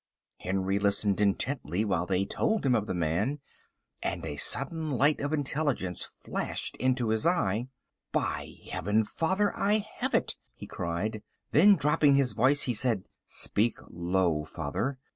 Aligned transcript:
Henry 0.39 0.79
listened 0.79 1.21
intently 1.21 1.85
while 1.85 2.07
they 2.07 2.25
told 2.25 2.65
him 2.65 2.73
of 2.73 2.87
the 2.87 2.95
man, 2.95 3.39
and 4.01 4.25
a 4.25 4.35
sudden 4.35 4.89
light 4.89 5.21
of 5.21 5.31
intelligence 5.31 6.01
flashed 6.03 6.75
into 6.77 7.09
his 7.09 7.27
eye. 7.27 7.67
"By 8.11 8.51
Heaven, 8.71 9.03
father, 9.03 9.55
I 9.55 9.87
have 9.97 10.15
it!" 10.15 10.37
he 10.55 10.65
cried. 10.65 11.21
Then, 11.51 11.75
dropping 11.75 12.15
his 12.15 12.31
voice, 12.33 12.63
he 12.63 12.73
said, 12.73 13.03
"Speak 13.27 13.77
low, 13.91 14.43
father. 14.43 14.97